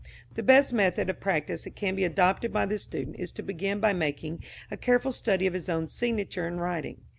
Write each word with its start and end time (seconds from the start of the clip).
The 0.33 0.41
best 0.41 0.73
method 0.73 1.11
of 1.11 1.19
practice 1.19 1.63
that 1.65 1.75
can 1.75 1.93
be 1.93 2.03
adopted 2.03 2.51
by 2.51 2.65
the 2.65 2.79
student 2.79 3.17
is 3.19 3.31
to 3.33 3.43
begin 3.43 3.79
by 3.79 3.93
making 3.93 4.43
a 4.71 4.75
careful 4.75 5.11
study 5.11 5.45
of 5.45 5.53
his 5.53 5.69
own 5.69 5.87
signature 5.89 6.47
and 6.47 6.59
writing. 6.59 7.01